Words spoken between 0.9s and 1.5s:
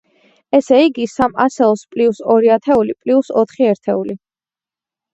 სამ